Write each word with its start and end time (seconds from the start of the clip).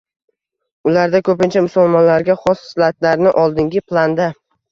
Ularda 0.91 1.19
koʻpincha 1.27 1.61
musulmonlarga 1.65 2.37
xos 2.45 2.65
hislatlarni 2.65 3.35
oldingi 3.45 3.85
planda. 3.93 4.31